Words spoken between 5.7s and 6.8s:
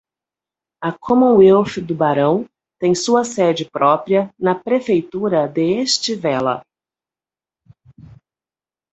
Estivella.